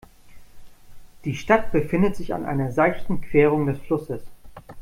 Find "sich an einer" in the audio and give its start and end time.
2.15-2.71